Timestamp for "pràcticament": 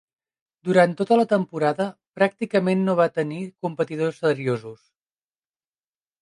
2.21-2.81